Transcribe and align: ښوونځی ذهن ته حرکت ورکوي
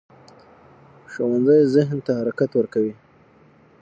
ښوونځی 1.11 1.61
ذهن 1.73 1.97
ته 2.05 2.11
حرکت 2.19 2.49
ورکوي 2.55 2.93